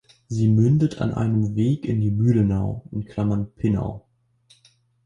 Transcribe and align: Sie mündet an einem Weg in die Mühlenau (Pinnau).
Sie 0.27 0.47
mündet 0.47 0.99
an 0.99 1.13
einem 1.13 1.55
Weg 1.55 1.85
in 1.85 2.01
die 2.01 2.09
Mühlenau 2.09 2.89
(Pinnau). 3.55 4.07